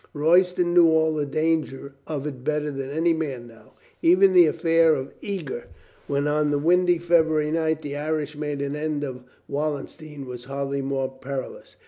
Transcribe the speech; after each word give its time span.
Roy 0.15 0.41
ston 0.41 0.73
knew 0.73 0.89
all 0.89 1.13
the 1.13 1.27
danger 1.27 1.93
of 2.07 2.25
it 2.25 2.43
better 2.43 2.71
than 2.71 2.89
any 2.89 3.13
man 3.13 3.45
now. 3.45 3.73
Even 4.01 4.33
the 4.33 4.47
affair 4.47 4.95
of 4.95 5.13
Eger, 5.21 5.65
when 6.07 6.25
on 6.27 6.49
the 6.49 6.57
windy 6.57 6.97
February 6.97 7.51
night 7.51 7.83
the 7.83 7.95
Irish 7.95 8.35
made 8.35 8.63
an 8.63 8.75
end 8.75 9.03
of 9.03 9.21
Wallen 9.47 9.85
stein, 9.87 10.25
was 10.25 10.45
hardly 10.45 10.81
more 10.81 11.07
perilous. 11.07 11.75